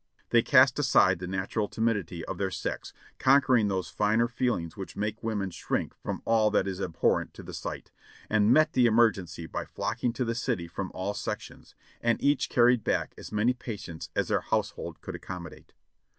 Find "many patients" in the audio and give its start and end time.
13.31-14.09